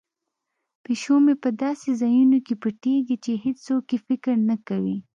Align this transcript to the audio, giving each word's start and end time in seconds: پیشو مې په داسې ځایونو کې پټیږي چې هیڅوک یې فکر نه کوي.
پیشو 0.83 1.15
مې 1.25 1.35
په 1.43 1.49
داسې 1.63 1.89
ځایونو 2.01 2.37
کې 2.45 2.53
پټیږي 2.61 3.17
چې 3.25 3.31
هیڅوک 3.45 3.85
یې 3.93 3.97
فکر 4.07 4.33
نه 4.49 4.55
کوي. 4.67 4.97